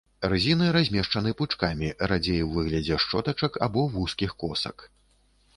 [0.31, 4.77] Рызіны размешчаны пучкамі, радзей у выглядзе шчотачак або вузкіх косак.